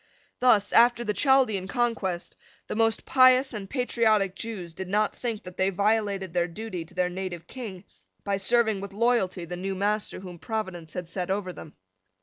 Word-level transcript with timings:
Thus, 0.39 0.73
after 0.73 1.03
the 1.03 1.13
Chaldean 1.13 1.67
conquest, 1.67 2.35
the 2.65 2.75
most 2.75 3.05
pious 3.05 3.53
and 3.53 3.69
patriotic 3.69 4.35
Jews 4.35 4.73
did 4.73 4.87
not 4.87 5.15
think 5.15 5.43
that 5.43 5.57
they 5.57 5.69
violated 5.69 6.33
their 6.33 6.47
duty 6.47 6.83
to 6.85 6.95
their 6.95 7.07
native 7.07 7.45
King 7.45 7.83
by 8.23 8.37
serving 8.37 8.81
with 8.81 8.93
loyalty 8.93 9.45
the 9.45 9.57
new 9.57 9.75
master 9.75 10.19
whom 10.21 10.39
Providence 10.39 10.93
had 10.93 11.07
set 11.07 11.29
over 11.29 11.53
them. 11.53 11.75